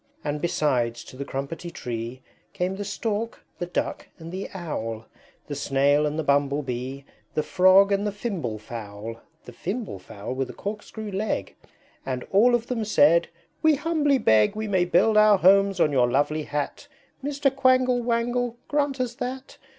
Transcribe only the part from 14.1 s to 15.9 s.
beg We may build our homes